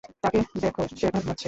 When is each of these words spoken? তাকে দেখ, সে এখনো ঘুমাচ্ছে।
তাকে 0.23 0.39
দেখ, 0.55 0.75
সে 0.91 1.05
এখনো 1.07 1.19
ঘুমাচ্ছে। 1.19 1.39